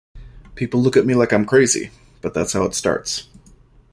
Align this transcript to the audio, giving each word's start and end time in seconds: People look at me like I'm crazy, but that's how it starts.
People 0.55 0.81
look 0.81 0.97
at 0.97 1.05
me 1.05 1.13
like 1.13 1.31
I'm 1.31 1.45
crazy, 1.45 1.91
but 2.23 2.33
that's 2.33 2.53
how 2.53 2.63
it 2.63 2.73
starts. 2.73 3.29